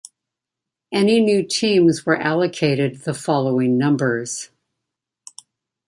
Any 0.91 1.19
new 1.19 1.43
teams 1.45 2.07
were 2.07 2.15
allocated 2.17 3.01
the 3.01 3.13
following 3.13 3.77
numbers. 3.77 4.49